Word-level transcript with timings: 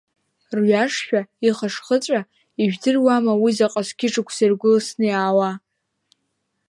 Рҩашшәа 0.57 1.19
ихышхыҵәа, 1.47 2.19
ижәдыруама 2.61 3.33
уи 3.41 3.51
заҟа 3.57 3.81
зқьышықәса 3.87 4.43
иргәылсны 4.45 5.05
иаауа. 5.09 5.49